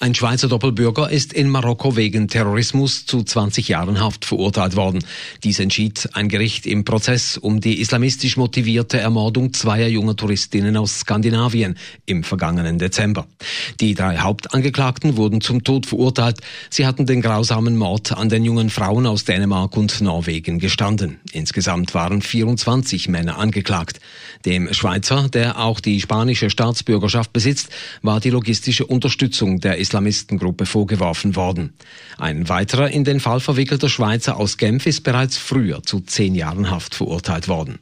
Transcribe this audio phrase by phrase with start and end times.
[0.00, 5.04] Ein Schweizer Doppelbürger ist in Marokko wegen Terrorismus zu 20 Jahren Haft verurteilt worden.
[5.42, 11.00] Dies entschied ein Gericht im Prozess um die islamistisch motivierte Ermordung zweier junger Touristinnen aus
[11.00, 11.76] Skandinavien
[12.06, 13.26] im vergangenen Dezember.
[13.80, 16.38] Die drei Hauptangeklagten wurden zum Tod verurteilt.
[16.70, 21.18] Sie hatten den grausamen Mord an den jungen Frauen aus Dänemark und Norwegen gestanden.
[21.32, 24.00] Insgesamt waren 24 Männer angeklagt.
[24.44, 27.70] Dem Schweizer, der auch die spanische Staatsbürgerschaft besitzt,
[28.02, 31.74] war die logistische Unterstützung der Islamistengruppe vorgeworfen worden.
[32.16, 36.70] Ein weiterer in den Fall verwickelter Schweizer aus Genf ist bereits früher zu zehn Jahren
[36.70, 37.78] Haft verurteilt worden.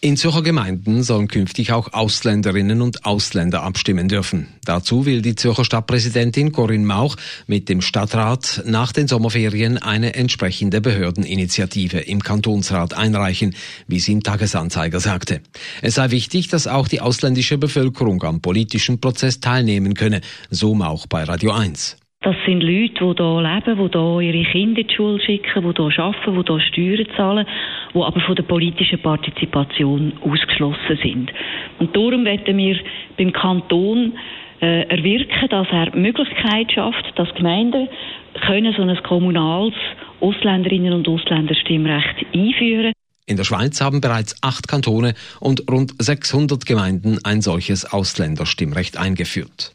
[0.00, 4.48] In Zürcher Gemeinden sollen künftig auch Ausländerinnen und Ausländer abstimmen dürfen.
[4.64, 10.80] Dazu will die Zürcher Stadtpräsidentin Corinne Mauch mit dem Stadtrat nach den Sommerferien eine entsprechende
[10.80, 13.54] Behördeninitiative im Kantonsrat einreichen,
[13.86, 15.40] wie sie im Tagesanzeiger sagte.
[15.82, 21.06] Es sei wichtig, dass auch die ausländische Bevölkerung am politischen Prozess teilnehmen könne, so Mauch
[21.06, 21.96] bei Radio 1.
[22.22, 25.92] Das sind Leute, die hier leben, die hier ihre Kinder in die Schule schicken, die
[25.94, 27.46] hier arbeiten, die hier Steuern zahlen,
[27.96, 31.32] die aber von der politischen Partizipation ausgeschlossen sind.
[31.78, 32.78] Und darum werden wir
[33.16, 34.12] beim Kanton
[34.60, 37.88] äh, erwirken, dass er die Möglichkeit schafft, dass Gemeinden
[38.46, 39.74] können so ein kommunales
[40.20, 42.92] Ausländerinnen- und Ausländerstimmrecht einführen
[43.28, 49.74] in der Schweiz haben bereits acht Kantone und rund 600 Gemeinden ein solches Ausländerstimmrecht eingeführt.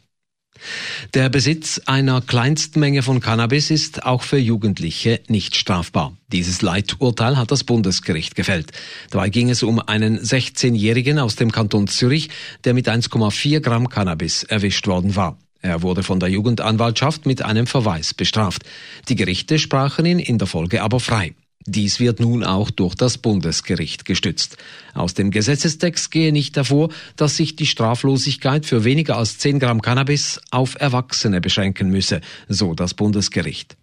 [1.14, 6.16] Der Besitz einer Kleinstmenge von Cannabis ist auch für Jugendliche nicht strafbar.
[6.28, 8.72] Dieses Leiturteil hat das Bundesgericht gefällt.
[9.10, 12.30] Dabei ging es um einen 16-Jährigen aus dem Kanton Zürich,
[12.64, 15.38] der mit 1,4 Gramm Cannabis erwischt worden war.
[15.60, 18.62] Er wurde von der Jugendanwaltschaft mit einem Verweis bestraft.
[19.08, 21.34] Die Gerichte sprachen ihn in der Folge aber frei.
[21.66, 24.56] Dies wird nun auch durch das Bundesgericht gestützt.
[24.94, 29.82] Aus dem Gesetzestext gehe nicht hervor, dass sich die Straflosigkeit für weniger als 10 Gramm
[29.82, 33.76] Cannabis auf Erwachsene beschränken müsse, so das Bundesgericht.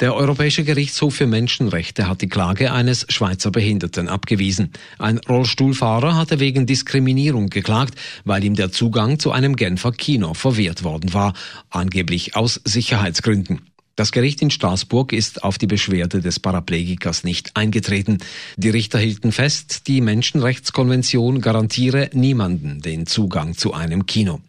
[0.00, 4.72] Der Europäische Gerichtshof für Menschenrechte hat die Klage eines Schweizer Behinderten abgewiesen.
[4.98, 7.94] Ein Rollstuhlfahrer hatte wegen Diskriminierung geklagt,
[8.24, 11.34] weil ihm der Zugang zu einem Genfer Kino verwehrt worden war,
[11.70, 13.60] angeblich aus Sicherheitsgründen.
[13.96, 18.18] Das Gericht in Straßburg ist auf die Beschwerde des Paraplegikers nicht eingetreten.
[18.56, 24.40] Die Richter hielten fest, die Menschenrechtskonvention garantiere niemanden den Zugang zu einem Kino.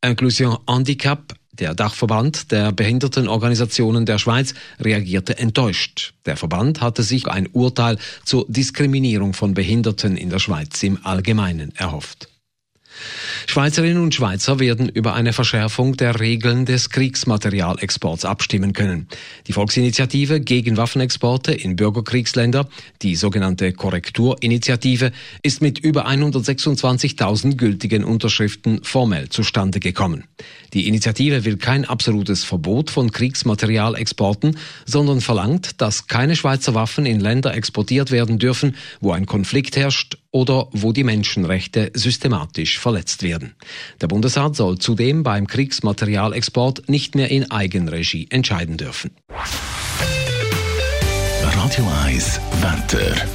[0.00, 6.14] Inclusion Handicap der Dachverband der Behindertenorganisationen der Schweiz reagierte enttäuscht.
[6.26, 11.72] Der Verband hatte sich ein Urteil zur Diskriminierung von Behinderten in der Schweiz im Allgemeinen
[11.76, 12.28] erhofft.
[13.46, 19.08] Schweizerinnen und Schweizer werden über eine Verschärfung der Regeln des Kriegsmaterialexports abstimmen können.
[19.46, 22.68] Die Volksinitiative gegen Waffenexporte in Bürgerkriegsländer,
[23.02, 25.12] die sogenannte Korrekturinitiative,
[25.42, 30.24] ist mit über 126.000 gültigen Unterschriften formell zustande gekommen.
[30.72, 37.20] Die Initiative will kein absolutes Verbot von Kriegsmaterialexporten, sondern verlangt, dass keine Schweizer Waffen in
[37.20, 43.33] Länder exportiert werden dürfen, wo ein Konflikt herrscht oder wo die Menschenrechte systematisch verletzt werden.
[44.00, 49.10] Der Bundesrat soll zudem beim Kriegsmaterialexport nicht mehr in Eigenregie entscheiden dürfen.
[51.42, 53.26] Radio 1 Wetter.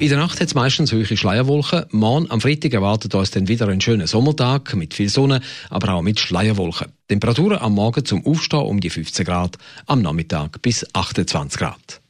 [0.00, 1.86] In der Nacht hat es meistens hohe Schleierwolken.
[1.90, 6.02] Morgen am Freitag erwartet uns dann wieder ein schöner Sommertag mit viel Sonne, aber auch
[6.02, 6.92] mit Schleierwolken.
[7.08, 12.00] Temperaturen am Morgen zum Aufstehen um die 15 Grad, am Nachmittag bis 28 Grad.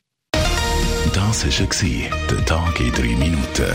[1.14, 3.74] Das war der Tag in drei Minuten.